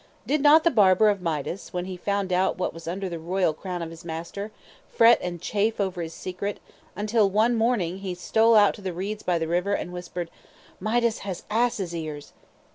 [0.25, 3.53] Did not the barber of Midas when he found out what was under the royal
[3.53, 4.51] crown of his master,
[4.89, 6.59] fret and chafe over his secret,
[6.95, 10.31] until one morning he stole to the reeds by the river, and whispered,
[10.79, 12.33] "Midas, has ass's ears?"